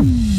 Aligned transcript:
Mm. 0.00 0.37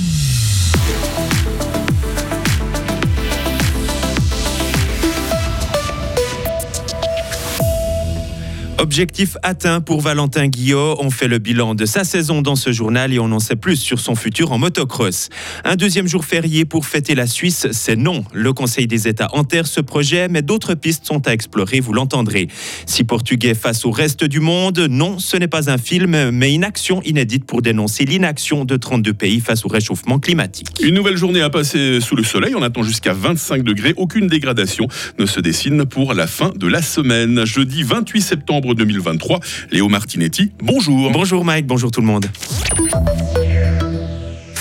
Objectif 8.80 9.36
atteint 9.44 9.82
pour 9.82 10.00
Valentin 10.00 10.48
Guillot. 10.48 10.96
On 11.00 11.10
fait 11.10 11.28
le 11.28 11.38
bilan 11.38 11.76
de 11.76 11.86
sa 11.86 12.06
saison 12.06 12.42
dans 12.42 12.56
ce 12.56 12.72
journal 12.72 13.12
et 13.12 13.20
on 13.20 13.30
en 13.34 13.40
sait 13.40 13.58
plus 13.58 13.76
sur 13.76 14.00
son 14.00 14.16
futur 14.16 14.54
en 14.54 14.58
motocross. 14.58 15.28
Un 15.66 15.76
deuxième 15.76 16.08
jour 16.08 16.24
férié 16.24 16.64
pour 16.64 16.86
fêter 16.86 17.14
la 17.14 17.28
Suisse, 17.28 17.68
c'est 17.74 17.98
non. 17.98 18.24
Le 18.32 18.54
Conseil 18.54 18.88
des 18.88 19.10
États 19.10 19.28
enterre 19.34 19.68
ce 19.68 19.82
projet, 19.82 20.30
mais 20.30 20.42
d'autres 20.42 20.76
pistes 20.76 21.06
sont 21.06 21.28
à 21.28 21.34
explorer, 21.34 21.82
vous 21.82 21.92
l'entendrez. 21.92 22.48
Si 22.86 23.04
Portugais 23.04 23.54
face 23.54 23.84
au 23.84 23.92
reste 23.92 24.24
du 24.24 24.40
monde, 24.40 24.80
non, 24.90 25.20
ce 25.20 25.36
n'est 25.36 25.50
pas 25.50 25.70
un 25.70 25.78
film, 25.78 26.30
mais 26.32 26.54
une 26.54 26.64
action 26.64 27.02
inédite 27.04 27.44
pour 27.44 27.62
dénoncer 27.62 28.06
l'inaction 28.06 28.64
de 28.64 28.78
32 28.78 29.12
pays 29.14 29.42
face 29.42 29.66
au 29.66 29.68
réchauffement 29.68 30.20
climatique. 30.20 30.70
Une 30.82 30.96
nouvelle 30.96 31.18
journée 31.18 31.42
à 31.42 31.50
passer 31.50 32.00
sous 32.00 32.16
le 32.16 32.24
soleil. 32.24 32.56
On 32.56 32.62
attend 32.62 32.84
jusqu'à 32.84 33.12
25 33.12 33.62
degrés. 33.62 33.94
Aucune 33.98 34.28
dégradation 34.28 34.88
ne 35.20 35.26
se 35.26 35.42
dessine 35.42 35.86
pour 35.86 36.14
la 36.14 36.28
fin 36.28 36.54
de 36.56 36.68
la 36.68 36.82
semaine. 36.82 37.46
Jeudi 37.46 37.84
28 37.84 38.22
septembre 38.22 38.69
2023. 38.74 39.40
Léo 39.72 39.90
Martinetti, 39.90 40.52
bonjour. 40.62 41.12
Bonjour 41.12 41.46
Mike, 41.46 41.68
bonjour 41.68 41.92
tout 41.92 42.02
le 42.02 42.08
monde. 42.08 42.26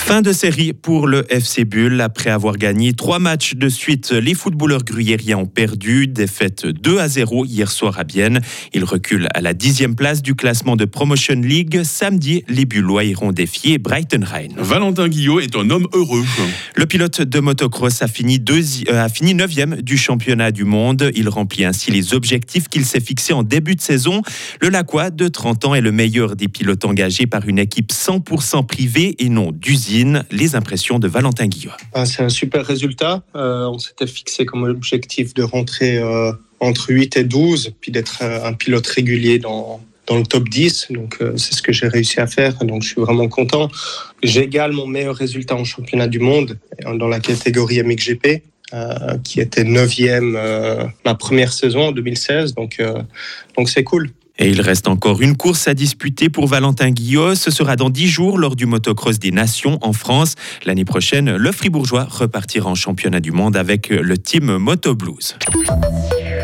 Fin 0.09 0.23
de 0.23 0.33
série 0.33 0.73
pour 0.73 1.05
le 1.05 1.23
FC 1.31 1.65
Bull. 1.65 2.01
Après 2.01 2.31
avoir 2.31 2.57
gagné 2.57 2.93
trois 2.93 3.19
matchs 3.19 3.53
de 3.53 3.69
suite, 3.69 4.09
les 4.11 4.33
footballeurs 4.33 4.83
gruyériens 4.83 5.37
ont 5.37 5.45
perdu. 5.45 6.07
Défaite 6.07 6.65
2 6.65 6.97
à 6.97 7.07
0 7.07 7.45
hier 7.45 7.69
soir 7.69 7.99
à 7.99 8.03
Bienne. 8.03 8.41
Ils 8.73 8.83
reculent 8.83 9.27
à 9.35 9.41
la 9.41 9.53
dixième 9.53 9.93
place 9.93 10.23
du 10.23 10.33
classement 10.33 10.75
de 10.75 10.85
Promotion 10.85 11.35
League. 11.35 11.83
Samedi, 11.83 12.43
les 12.47 12.65
Bullois 12.65 13.03
iront 13.03 13.31
défier 13.31 13.77
Brighton 13.77 14.21
Rhein. 14.25 14.47
Valentin 14.57 15.09
Guillot 15.09 15.41
est 15.41 15.55
un 15.55 15.69
homme 15.69 15.85
heureux. 15.93 16.25
Le 16.73 16.87
pilote 16.87 17.21
de 17.21 17.39
motocross 17.39 18.01
a 18.01 18.07
fini, 18.07 18.43
euh, 18.89 19.05
a 19.05 19.09
fini 19.09 19.35
neuvième 19.35 19.75
du 19.75 19.95
championnat 19.95 20.51
du 20.51 20.63
monde. 20.63 21.11
Il 21.13 21.29
remplit 21.29 21.65
ainsi 21.65 21.91
les 21.91 22.15
objectifs 22.15 22.67
qu'il 22.67 22.85
s'est 22.85 22.99
fixés 22.99 23.33
en 23.33 23.43
début 23.43 23.75
de 23.75 23.81
saison. 23.81 24.23
Le 24.59 24.69
Laquois, 24.69 25.11
de 25.11 25.27
30 25.27 25.65
ans, 25.65 25.75
est 25.75 25.81
le 25.81 25.91
meilleur 25.91 26.35
des 26.35 26.47
pilotes 26.47 26.85
engagés 26.85 27.27
par 27.27 27.47
une 27.47 27.59
équipe 27.59 27.91
100% 27.91 28.65
privée 28.65 29.15
et 29.19 29.29
non 29.29 29.51
d'usine 29.51 29.98
les 30.31 30.55
impressions 30.55 30.99
de 30.99 31.07
Valentin 31.07 31.47
Guillot. 31.47 31.71
Ah, 31.93 32.05
c'est 32.05 32.23
un 32.23 32.29
super 32.29 32.65
résultat. 32.65 33.23
Euh, 33.35 33.65
on 33.65 33.79
s'était 33.79 34.07
fixé 34.07 34.45
comme 34.45 34.63
objectif 34.63 35.33
de 35.33 35.43
rentrer 35.43 35.97
euh, 35.97 36.31
entre 36.59 36.89
8 36.89 37.17
et 37.17 37.23
12, 37.23 37.73
puis 37.79 37.91
d'être 37.91 38.23
un, 38.23 38.53
pilote 38.53 38.87
régulier 38.87 39.39
dans, 39.39 39.81
le 40.09 40.23
top 40.23 40.49
10. 40.49 40.87
Donc, 40.91 41.17
euh, 41.21 41.37
c'est 41.37 41.53
ce 41.53 41.61
que 41.61 41.71
j'ai 41.71 41.87
réussi 41.87 42.19
à 42.19 42.27
faire. 42.27 42.55
Donc, 42.65 42.83
je 42.83 42.89
suis 42.89 43.01
vraiment 43.01 43.27
content. 43.27 43.69
J'égale 44.23 44.71
mon 44.71 44.87
meilleur 44.87 45.15
résultat 45.15 45.55
en 45.55 45.63
championnat 45.63 46.07
du 46.07 46.19
monde 46.19 46.57
dans 46.95 47.07
la 47.07 47.19
catégorie 47.19 47.81
MXGP. 47.83 48.43
qui 49.23 49.39
était 49.39 49.63
9e 49.63 50.91
ma 51.03 51.15
première 51.15 51.51
saison 51.53 51.87
en 51.87 51.91
2016. 51.91 52.53
Donc, 52.53 52.81
donc 53.55 53.69
c'est 53.69 53.83
cool. 53.83 54.11
Et 54.39 54.49
il 54.49 54.61
reste 54.61 54.87
encore 54.87 55.21
une 55.21 55.35
course 55.35 55.67
à 55.67 55.73
disputer 55.73 56.29
pour 56.29 56.47
Valentin 56.47 56.91
Guillot. 56.91 57.35
Ce 57.35 57.51
sera 57.51 57.75
dans 57.75 57.89
dix 57.89 58.07
jours 58.07 58.37
lors 58.37 58.55
du 58.55 58.65
motocross 58.65 59.19
des 59.19 59.31
Nations 59.31 59.77
en 59.81 59.91
France. 59.91 60.35
L'année 60.65 60.85
prochaine, 60.85 61.35
le 61.35 61.51
Fribourgeois 61.51 62.05
repartira 62.09 62.69
en 62.69 62.75
championnat 62.75 63.19
du 63.19 63.33
monde 63.33 63.57
avec 63.57 63.89
le 63.89 64.17
team 64.17 64.57
Moto 64.57 64.95
Blues. 64.95 65.35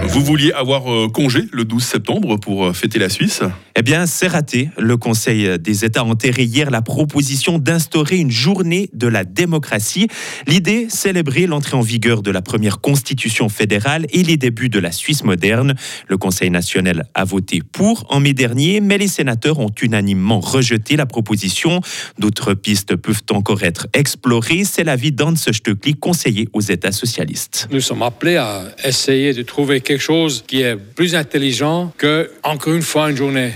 Vous 0.04 0.22
vouliez 0.22 0.52
avoir 0.52 0.92
euh, 0.92 1.08
congé 1.08 1.46
le 1.52 1.64
12 1.66 1.84
septembre 1.84 2.38
pour 2.38 2.66
euh, 2.66 2.74
fêter 2.74 3.00
la 3.00 3.10
Suisse? 3.10 3.42
Eh 3.78 3.82
bien, 3.82 4.06
c'est 4.06 4.28
raté. 4.28 4.70
Le 4.78 4.96
Conseil 4.96 5.60
des 5.60 5.84
États 5.84 6.00
a 6.00 6.04
enterré 6.04 6.44
hier 6.44 6.72
la 6.72 6.82
proposition 6.82 7.60
d'instaurer 7.60 8.16
une 8.16 8.32
journée 8.32 8.90
de 8.94 9.06
la 9.06 9.26
démocratie. 9.26 10.08
L'idée, 10.48 10.88
célébrer 10.88 11.46
l'entrée 11.46 11.76
en 11.76 11.82
vigueur 11.82 12.22
de 12.22 12.32
la 12.32 12.42
première 12.42 12.80
constitution 12.80 13.50
fédérale 13.50 14.06
et 14.14 14.24
les 14.24 14.38
débuts 14.38 14.70
de 14.70 14.80
la 14.80 14.94
Suisse 14.94 15.26
moderne. 15.26 15.76
Le 16.08 16.18
Conseil 16.18 16.50
national 16.52 17.10
a 17.14 17.26
voté 17.26 17.62
pour 17.70 18.06
en 18.10 18.22
mai 18.22 18.34
dernier, 18.34 18.80
mais 18.80 18.98
les 18.98 19.10
sénateurs 19.10 19.60
ont 19.60 19.74
unanimement 19.82 20.40
rejeté 20.40 20.96
la 20.96 21.06
proposition. 21.06 21.82
D'autres 22.18 22.54
pistes 22.54 22.96
peuvent 22.96 23.24
encore 23.32 23.64
être 23.64 23.88
explorées. 23.92 24.64
C'est 24.64 24.86
l'avis 24.86 25.12
d'Hans 25.12 25.36
Stöckli, 25.36 25.96
conseiller 25.96 26.48
aux 26.54 26.62
États 26.62 26.94
socialistes. 26.94 27.68
Nous 27.72 27.82
sommes 27.82 28.04
appelés 28.04 28.38
à 28.38 28.64
essayer 28.86 29.34
de 29.34 29.42
trouver 29.42 29.82
quelque 29.82 30.02
chose 30.02 30.46
qui 30.48 30.62
est 30.62 30.78
plus 30.78 31.14
intelligent 31.14 31.92
que, 31.98 32.32
encore 32.42 32.74
une 32.74 32.82
fois, 32.82 33.12
une 33.12 33.18
journée 33.18 33.52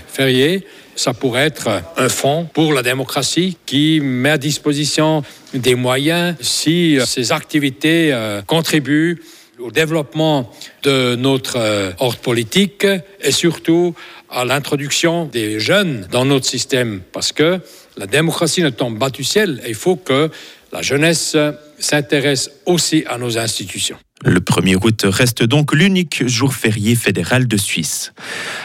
Ça 1.00 1.14
pourrait 1.14 1.46
être 1.46 1.70
un 1.96 2.10
fonds 2.10 2.46
pour 2.54 2.74
la 2.74 2.84
démocratie 2.84 3.58
qui 3.66 4.02
met 4.02 4.32
à 4.32 4.38
disposition 4.38 5.24
des 5.54 5.76
moyens 5.76 6.36
si 6.42 7.00
euh, 7.00 7.06
ces 7.06 7.32
activités 7.32 8.12
euh, 8.12 8.42
contribuent 8.42 9.22
au 9.60 9.72
développement 9.72 10.52
de 10.84 11.16
notre 11.16 11.56
euh, 11.58 11.92
ordre 12.00 12.18
politique 12.18 12.86
et 13.22 13.32
surtout 13.32 13.96
à 14.30 14.44
l'introduction 14.44 15.24
des 15.24 15.62
jeunes 15.62 16.06
dans 16.12 16.26
notre 16.26 16.46
système. 16.46 17.00
Parce 17.14 17.32
que 17.32 17.62
la 17.96 18.06
démocratie 18.06 18.62
ne 18.62 18.70
tombe 18.70 19.00
pas 19.00 19.10
du 19.10 19.24
ciel 19.24 19.62
et 19.66 19.70
il 19.70 19.76
faut 19.76 19.96
que 19.96 20.30
la 20.74 20.82
jeunesse 20.82 21.38
s'intéresse 21.80 22.52
aussi 22.66 23.06
à 23.08 23.18
nos 23.18 23.38
institutions. 23.38 23.98
Le 24.26 24.42
1er 24.42 24.76
août 24.84 25.06
reste 25.06 25.44
donc 25.44 25.74
l'unique 25.74 26.28
jour 26.28 26.54
férié 26.54 26.96
fédéral 26.96 27.48
de 27.48 27.56
Suisse. 27.56 28.12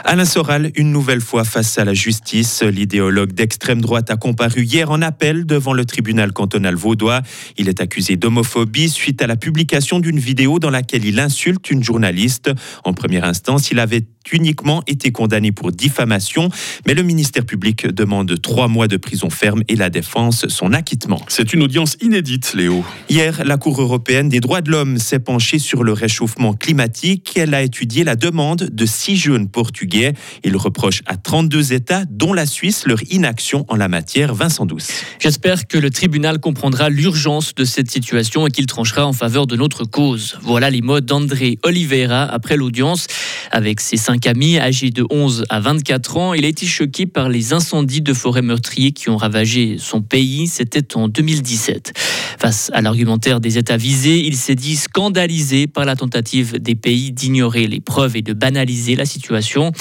Alain 0.04 0.24
Soral, 0.24 0.72
une 0.74 0.90
nouvelle 0.90 1.20
fois 1.20 1.44
face 1.44 1.78
à 1.78 1.84
la 1.84 1.94
justice, 1.94 2.64
l'idéologue 2.64 3.32
d'extrême 3.32 3.80
droite 3.80 4.10
a 4.10 4.16
comparu 4.16 4.64
hier 4.64 4.90
en 4.90 5.00
appel 5.00 5.46
devant 5.46 5.72
le 5.72 5.84
tribunal 5.84 6.32
cantonal 6.32 6.74
vaudois. 6.74 7.22
Il 7.56 7.68
est 7.68 7.80
accusé 7.80 8.16
d'homophobie 8.16 8.88
suite 8.88 9.22
à 9.22 9.28
la 9.28 9.36
publication 9.36 10.00
d'une 10.00 10.18
vidéo 10.18 10.58
dans 10.58 10.70
laquelle 10.70 11.04
il 11.04 11.20
insulte 11.20 11.70
une 11.70 11.84
journaliste. 11.84 12.50
En 12.82 12.92
première 12.92 13.24
instance, 13.24 13.70
il 13.70 13.78
avait 13.78 14.02
uniquement 14.32 14.82
été 14.88 15.12
condamné 15.12 15.52
pour 15.52 15.70
diffamation, 15.70 16.48
mais 16.86 16.94
le 16.94 17.02
ministère 17.02 17.44
public 17.44 17.86
demande 17.86 18.40
trois 18.40 18.68
mois 18.68 18.88
de 18.88 18.96
prison 18.96 19.30
ferme 19.30 19.62
et 19.68 19.76
la 19.76 19.90
défense 19.90 20.48
son 20.48 20.72
acquittement. 20.72 21.20
C'est 21.28 21.52
une 21.52 21.62
audience 21.62 21.96
inédite, 22.00 22.54
Léo. 22.54 22.84
Hier, 23.08 23.42
la 23.44 23.58
Cour 23.58 23.80
européenne 23.80 24.28
des 24.30 24.40
droits 24.40 24.62
de 24.62 24.70
l'homme 24.70 24.98
s'est 24.98 25.18
penchée 25.18 25.43
sur 25.44 25.84
le 25.84 25.92
réchauffement 25.92 26.54
climatique. 26.54 27.32
Elle 27.36 27.54
a 27.54 27.62
étudié 27.62 28.02
la 28.02 28.16
demande 28.16 28.68
de 28.72 28.86
six 28.86 29.16
jeunes 29.16 29.48
portugais. 29.48 30.14
Il 30.42 30.56
reproche 30.56 31.02
à 31.06 31.16
32 31.16 31.74
États, 31.74 32.04
dont 32.06 32.32
la 32.32 32.46
Suisse, 32.46 32.86
leur 32.86 32.98
inaction 33.12 33.66
en 33.68 33.76
la 33.76 33.88
matière. 33.88 34.34
Vincent 34.34 34.64
Douce. 34.64 34.88
J'espère 35.20 35.66
que 35.66 35.76
le 35.76 35.90
tribunal 35.90 36.40
comprendra 36.40 36.88
l'urgence 36.88 37.54
de 37.54 37.64
cette 37.64 37.90
situation 37.90 38.46
et 38.46 38.50
qu'il 38.50 38.66
tranchera 38.66 39.06
en 39.06 39.12
faveur 39.12 39.46
de 39.46 39.56
notre 39.56 39.84
cause. 39.84 40.38
Voilà 40.42 40.70
les 40.70 40.80
mots 40.80 41.00
d'André 41.00 41.58
Oliveira 41.62 42.24
après 42.24 42.56
l'audience. 42.56 43.06
Avec 43.50 43.80
ses 43.80 43.98
cinq 43.98 44.20
Camille, 44.20 44.58
âgé 44.58 44.90
de 44.90 45.04
11 45.10 45.44
à 45.50 45.60
24 45.60 46.16
ans. 46.16 46.34
Il 46.34 46.46
a 46.46 46.48
été 46.48 46.64
choqué 46.66 47.04
par 47.04 47.28
les 47.28 47.52
incendies 47.52 48.00
de 48.00 48.14
forêts 48.14 48.42
meurtriers 48.42 48.92
qui 48.92 49.10
ont 49.10 49.18
ravagé 49.18 49.76
son 49.78 50.00
pays. 50.00 50.46
C'était 50.46 50.96
en 50.96 51.08
2017. 51.08 51.92
Face 52.38 52.70
à 52.72 52.80
l'argumentaire 52.80 53.40
des 53.40 53.58
États 53.58 53.76
visés, 53.76 54.24
il 54.24 54.36
s'est 54.36 54.54
dit 54.54 54.76
scandalisé 54.76 55.33
par 55.72 55.84
la 55.84 55.96
tentative 55.96 56.58
des 56.58 56.74
pays 56.76 57.10
d'ignorer 57.10 57.66
les 57.66 57.80
preuves 57.80 58.16
et 58.16 58.22
de 58.22 58.32
banaliser 58.32 58.94
la 58.94 59.04
situation. 59.04 59.72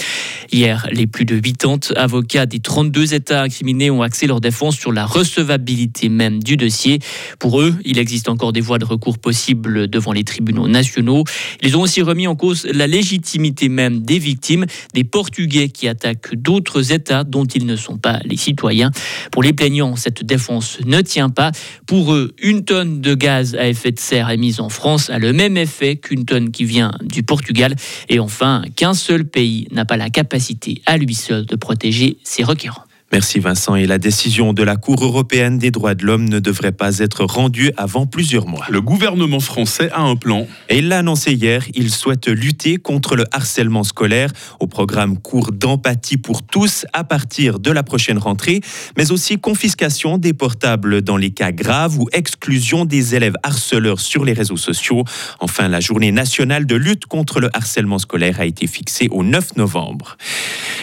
Hier, 0.52 0.88
les 0.92 1.06
plus 1.06 1.26
de 1.26 1.40
80 1.40 1.94
avocats 1.96 2.46
des 2.46 2.60
32 2.60 3.14
États 3.14 3.44
incriminés 3.44 3.92
ont 3.92 4.02
axé 4.02 4.26
leur 4.26 4.42
défense 4.42 4.76
sur 4.78 4.92
la 4.92 5.06
recevabilité 5.06 6.10
même 6.10 6.42
du 6.42 6.58
dossier. 6.58 7.00
Pour 7.40 7.62
eux, 7.62 7.76
il 7.86 8.00
existe 8.00 8.30
encore 8.30 8.52
des 8.52 8.62
voies 8.62 8.80
de 8.80 8.86
recours 8.86 9.20
possibles 9.20 9.88
devant 9.88 10.12
les 10.12 10.24
tribunaux 10.24 10.68
nationaux. 10.68 11.24
Ils 11.62 11.78
ont 11.78 11.82
aussi 11.82 12.02
remis 12.02 12.28
en 12.28 12.36
cause 12.36 12.66
la 12.74 12.88
légitimité 12.88 13.70
même 13.70 14.02
des 14.02 14.20
victimes, 14.20 14.66
des 14.94 15.04
Portugais 15.04 15.70
qui 15.70 15.88
attaquent 15.88 16.34
d'autres 16.36 16.92
États 16.92 17.24
dont 17.24 17.46
ils 17.46 17.66
ne 17.66 17.76
sont 17.76 17.98
pas 17.98 18.20
les 18.26 18.38
citoyens. 18.38 18.92
Pour 19.32 19.44
les 19.44 19.54
plaignants, 19.54 19.96
cette 19.96 20.24
défense 20.24 20.80
ne 20.86 21.02
tient 21.02 21.30
pas. 21.30 21.52
Pour 21.86 22.14
eux, 22.14 22.34
une 22.42 22.66
tonne 22.66 23.02
de 23.02 23.14
gaz 23.14 23.56
à 23.56 23.68
effet 23.68 23.92
de 23.92 24.00
serre 24.00 24.30
émise 24.30 24.60
en 24.60 24.70
France 24.70 25.10
a 25.10 25.20
le 25.20 25.34
même 25.34 25.43
effet 25.56 25.98
qu'une 25.98 26.26
tonne 26.26 26.52
qui 26.52 26.66
vient 26.66 26.94
du 27.02 27.24
Portugal. 27.24 27.76
Et 28.10 28.20
enfin, 28.20 28.64
qu'un 28.76 28.94
seul 28.94 29.26
pays 29.26 29.68
n'a 29.72 29.86
pas 29.86 29.98
la 29.98 30.10
capacité 30.10 30.82
à 30.86 30.98
lui 30.98 31.16
seul 31.16 31.46
de 31.46 31.56
protéger 31.56 32.18
ses 32.24 32.44
requérants. 32.44 32.86
Merci 33.14 33.40
Vincent. 33.40 33.76
Et 33.76 33.86
la 33.86 34.00
décision 34.00 34.54
de 34.54 34.64
la 34.64 34.76
Cour 34.76 35.04
européenne 35.04 35.60
des 35.60 35.70
droits 35.70 35.94
de 35.94 36.04
l'homme 36.04 36.28
ne 36.28 36.40
devrait 36.40 36.72
pas 36.72 36.98
être 36.98 37.26
rendue 37.26 37.72
avant 37.78 38.08
plusieurs 38.08 38.48
mois. 38.48 38.66
Le 38.72 38.82
gouvernement 38.82 39.40
français 39.40 39.92
a 39.92 40.02
un 40.02 40.16
plan. 40.16 40.48
Et 40.68 40.80
il 40.80 40.88
l'a 40.88 40.98
annoncé 40.98 41.34
hier, 41.34 41.64
il 41.76 41.92
souhaite 41.92 42.28
lutter 42.28 42.78
contre 42.78 43.16
le 43.16 43.26
harcèlement 43.32 43.84
scolaire 43.84 44.32
au 44.60 44.66
programme 44.66 45.20
cours 45.20 45.52
d'empathie 45.52 46.18
pour 46.18 46.42
tous 46.42 46.88
à 46.92 47.04
partir 47.04 47.60
de 47.60 47.70
la 47.70 47.84
prochaine 47.84 48.18
rentrée, 48.18 48.62
mais 48.98 49.12
aussi 49.12 49.38
confiscation 49.38 50.18
des 50.18 50.34
portables 50.34 51.04
dans 51.04 51.18
les 51.18 51.30
cas 51.30 51.52
graves 51.52 52.00
ou 52.00 52.10
exclusion 52.14 52.84
des 52.84 53.14
élèves 53.14 53.36
harceleurs 53.44 54.00
sur 54.00 54.26
les 54.26 54.34
réseaux 54.34 54.58
sociaux. 54.58 55.04
Enfin, 55.40 55.68
la 55.68 55.82
journée 55.82 56.12
nationale 56.12 56.66
de 56.66 56.76
lutte 56.76 57.06
contre 57.06 57.40
le 57.40 57.52
harcèlement 57.54 58.00
scolaire 58.00 58.40
a 58.40 58.46
été 58.46 58.66
fixée 58.66 59.08
au 59.12 59.22
9 59.22 59.56
novembre. 59.58 60.18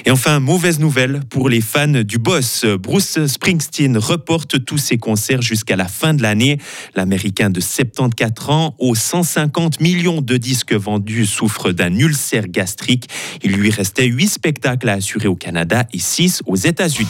Et 0.06 0.10
enfin, 0.10 0.40
mauvaise 0.40 0.78
nouvelle 0.78 1.20
pour 1.28 1.48
les 1.48 1.60
fans 1.60 1.86
du 1.88 2.18
boss. 2.18 2.64
Bruce 2.64 3.26
Springsteen 3.26 3.98
reporte 3.98 4.64
tous 4.64 4.78
ses 4.78 4.98
concerts 4.98 5.42
jusqu'à 5.42 5.76
la 5.76 5.88
fin 5.88 6.14
de 6.14 6.22
l'année. 6.22 6.58
L'Américain 6.94 7.50
de 7.50 7.60
74 7.60 8.50
ans, 8.50 8.74
aux 8.78 8.94
150 8.94 9.80
millions 9.80 10.20
de 10.22 10.36
disques 10.36 10.74
vendus, 10.74 11.26
souffre 11.26 11.72
d'un 11.72 11.94
ulcère 11.94 12.48
gastrique. 12.48 13.08
Il 13.42 13.52
lui 13.52 13.70
restait 13.70 14.06
8 14.06 14.28
spectacles 14.28 14.88
à 14.88 14.94
assurer 14.94 15.28
au 15.28 15.36
Canada 15.36 15.84
et 15.92 15.98
6 15.98 16.42
aux 16.46 16.56
États-Unis. 16.56 17.08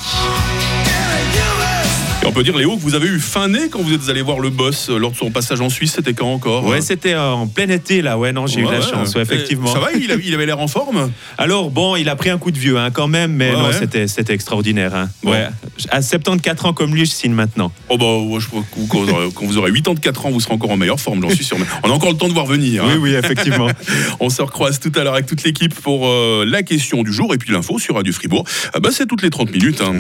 Et 2.23 2.27
on 2.27 2.33
peut 2.33 2.43
dire, 2.43 2.55
Léo, 2.59 2.77
que 2.77 2.83
vous 2.83 2.95
avez 2.95 3.09
eu 3.09 3.19
fin 3.19 3.49
nez 3.49 3.71
quand 3.71 3.81
vous 3.81 3.95
êtes 3.95 4.09
allé 4.11 4.21
voir 4.21 4.41
le 4.41 4.51
boss 4.51 4.91
euh, 4.91 4.99
lors 4.99 5.11
de 5.13 5.17
son 5.17 5.31
passage 5.31 5.63
en 5.63 5.71
Suisse. 5.71 5.95
C'était 5.97 6.13
quand 6.13 6.31
encore 6.31 6.67
Ouais, 6.67 6.83
c'était 6.83 7.15
euh, 7.15 7.31
en 7.33 7.47
plein 7.47 7.69
été, 7.71 8.03
là. 8.03 8.19
Ouais, 8.19 8.31
non, 8.33 8.47
j'ai 8.47 8.61
eu 8.61 8.65
la 8.71 8.83
chance, 8.83 9.15
ouais, 9.15 9.23
effectivement. 9.23 9.73
Ça 9.73 9.79
va, 9.81 9.89
il, 9.93 10.11
avait 10.35 10.45
l'air 10.45 10.61
en 10.61 10.69
forme? 10.69 11.11
Alors, 11.39 11.71
bon, 11.71 11.97
il 11.97 12.11
a 12.11 12.17
pris 12.17 12.29
un 12.29 12.37
coup 12.37 12.51
de 12.51 12.59
vieux, 12.59 12.77
hein, 12.79 12.91
quand 12.91 13.09
même, 13.09 13.33
mais 13.33 13.51
Ouais, 13.51 13.57
non, 13.57 13.67
ouais. 13.69 13.73
c'était 13.73 14.07
c'était 14.07 14.35
extraordinaire. 14.35 14.95
Hein. 14.95 15.09
Bon. 15.23 15.31
Ouais. 15.31 15.49
À 15.89 16.03
74 16.03 16.67
ans 16.67 16.73
comme 16.75 16.95
lui, 16.95 17.07
je 17.07 17.11
signe 17.11 17.33
maintenant. 17.33 17.73
Oh 17.89 17.97
bah, 17.97 18.05
je 18.39 18.47
crois 18.49 18.61
que 18.63 18.81
quand 18.91 18.99
vous 19.01 19.11
aurez- 19.11 19.29
quand 19.35 19.47
vous 19.47 19.57
aurez 19.57 19.73
84 19.73 20.27
ans, 20.27 20.31
vous 20.31 20.41
serez 20.41 20.53
encore 20.55 20.71
en 20.73 20.77
meilleure 20.77 21.01
forme, 21.01 21.23
j'en 21.23 21.31
suis 21.31 21.45
sûr. 21.45 21.59
Mais 21.59 21.65
on 21.85 21.89
a 21.91 21.93
encore 21.95 22.11
le 22.11 22.19
temps 22.19 22.29
de 22.29 22.35
voir 22.35 22.45
venir. 22.47 22.85
hein. 22.85 22.99
oui, 23.01 23.15
effectivement. 23.15 23.69
On 24.21 24.29
se 24.29 24.43
recroise 24.43 24.79
tout 24.79 24.93
à 24.95 25.05
l'heure 25.05 25.15
avec 25.15 25.25
toute 25.25 25.43
l'équipe 25.43 25.75
pour 25.75 26.07
euh, 26.07 26.45
la 26.47 26.63
question 26.63 27.03
du 27.03 27.13
jour 27.15 27.33
et 27.33 27.39
puis 27.39 27.51
l'info 27.51 27.79
sur 27.79 27.95
Radio 27.95 28.13
Fribourg. 28.13 28.45
Ah 28.75 28.81
bah, 28.81 28.91
c'est 28.93 29.07
toutes 29.07 29.23
les 29.23 29.31
30 29.31 29.53
minutes. 29.53 29.81
hein. 29.81 29.95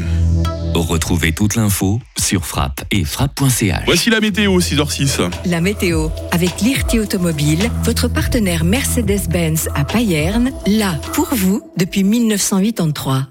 Retrouvez 0.75 1.33
toute 1.33 1.57
l'info 1.57 2.01
sur 2.19 2.47
frappe 2.47 2.85
et 2.91 3.05
frappe.ch. 3.05 3.83
Voici 3.85 4.11
la 4.11 4.21
météo, 4.21 4.59
6h06. 4.59 5.31
La 5.47 5.61
météo, 5.61 6.09
avec 6.31 6.61
Lirti 6.61 6.99
Automobile, 6.99 7.71
votre 7.85 8.09
partenaire 8.09 8.65
Mercedes-Benz 8.65 9.69
à 9.75 9.85
Payerne, 9.85 10.53
là 10.67 10.95
pour 11.13 11.29
vous 11.35 11.63
depuis 11.77 12.05
1983. 12.05 13.27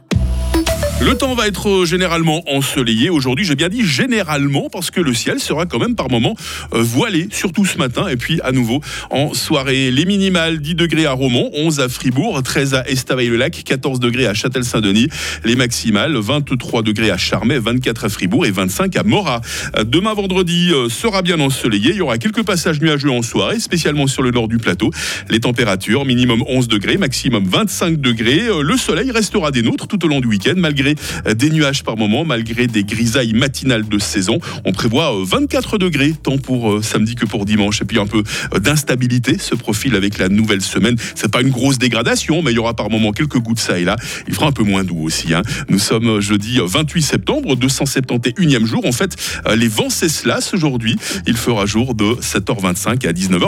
Le 1.01 1.15
temps 1.15 1.33
va 1.33 1.47
être 1.47 1.69
euh, 1.69 1.85
généralement 1.85 2.43
ensoleillé 2.53 3.09
aujourd'hui. 3.09 3.45
J'ai 3.45 3.55
bien 3.55 3.69
dit 3.69 3.85
généralement 3.85 4.67
parce 4.69 4.91
que 4.91 4.99
le 4.99 5.13
ciel 5.13 5.39
sera 5.39 5.65
quand 5.65 5.79
même 5.79 5.95
par 5.95 6.09
moments 6.09 6.35
euh, 6.73 6.81
voilé, 6.81 7.29
surtout 7.31 7.65
ce 7.65 7.77
matin. 7.77 8.09
Et 8.09 8.17
puis 8.17 8.41
à 8.43 8.51
nouveau 8.51 8.81
en 9.09 9.33
soirée, 9.33 9.91
les 9.91 10.03
minimales 10.03 10.59
10 10.59 10.75
degrés 10.75 11.05
à 11.05 11.13
Romont, 11.13 11.51
11 11.53 11.79
à 11.79 11.87
Fribourg, 11.87 12.43
13 12.43 12.73
à 12.73 12.85
Estavayer-le-Lac, 12.89 13.63
14 13.63 14.01
degrés 14.01 14.27
à 14.27 14.33
Châtel-Saint-Denis. 14.33 15.07
Les 15.45 15.55
maximales 15.55 16.17
23 16.17 16.81
degrés 16.81 17.11
à 17.11 17.17
Charmey, 17.17 17.59
24 17.59 18.03
à 18.03 18.09
Fribourg 18.09 18.45
et 18.45 18.51
25 18.51 18.97
à 18.97 19.03
Morat. 19.03 19.39
Demain 19.85 20.13
vendredi 20.13 20.71
euh, 20.73 20.89
sera 20.89 21.21
bien 21.21 21.39
ensoleillé. 21.39 21.91
Il 21.91 21.97
y 21.97 22.01
aura 22.01 22.17
quelques 22.17 22.43
passages 22.43 22.81
nuageux 22.81 23.11
en 23.11 23.21
soirée, 23.21 23.61
spécialement 23.61 24.07
sur 24.07 24.21
le 24.21 24.31
nord 24.31 24.49
du 24.49 24.57
plateau. 24.57 24.91
Les 25.29 25.39
températures 25.39 26.03
minimum 26.03 26.43
11 26.45 26.67
degrés, 26.67 26.97
maximum 26.97 27.45
25 27.45 28.01
degrés. 28.01 28.49
Le 28.61 28.75
soleil 28.75 29.11
restera 29.11 29.51
des 29.51 29.61
nôtres 29.61 29.87
tout 29.87 30.03
au 30.03 30.09
long 30.09 30.19
du 30.19 30.27
week-end, 30.27 30.55
malgré 30.57 30.88
euh, 31.27 31.33
des 31.33 31.49
nuages 31.49 31.83
par 31.83 31.97
moment, 31.97 32.25
malgré 32.25 32.67
des 32.67 32.83
grisailles 32.83 33.33
matinales 33.33 33.87
de 33.87 33.99
saison. 33.99 34.39
On 34.65 34.71
prévoit 34.71 35.15
euh, 35.15 35.23
24 35.25 35.77
degrés, 35.77 36.13
tant 36.21 36.37
pour 36.37 36.71
euh, 36.71 36.81
samedi 36.81 37.15
que 37.15 37.25
pour 37.25 37.45
dimanche. 37.45 37.81
Et 37.81 37.85
puis 37.85 37.99
un 37.99 38.07
peu 38.07 38.23
euh, 38.53 38.59
d'instabilité 38.59 39.37
se 39.37 39.55
profile 39.55 39.95
avec 39.95 40.17
la 40.17 40.29
nouvelle 40.29 40.61
semaine. 40.61 40.95
C'est 41.15 41.31
pas 41.31 41.41
une 41.41 41.49
grosse 41.49 41.77
dégradation, 41.77 42.41
mais 42.41 42.51
il 42.51 42.55
y 42.55 42.59
aura 42.59 42.75
par 42.75 42.89
moment 42.89 43.11
quelques 43.11 43.39
gouttes 43.39 43.59
ça 43.59 43.79
et 43.79 43.85
là. 43.85 43.95
Il 44.27 44.33
fera 44.33 44.47
un 44.47 44.51
peu 44.51 44.63
moins 44.63 44.83
doux 44.83 45.03
aussi. 45.03 45.33
hein. 45.33 45.41
Nous 45.69 45.79
sommes 45.79 46.07
euh, 46.07 46.21
jeudi 46.21 46.59
euh, 46.59 46.65
28 46.65 47.01
septembre, 47.01 47.55
271e 47.55 48.65
jour. 48.65 48.85
En 48.85 48.91
fait, 48.91 49.15
euh, 49.47 49.55
les 49.55 49.67
vents 49.67 49.89
cessent 49.89 50.53
aujourd'hui. 50.53 50.95
Il 51.27 51.37
fera 51.37 51.65
jour 51.65 51.95
de 51.95 52.15
7h25 52.21 53.07
à 53.07 53.13
19h. 53.13 53.47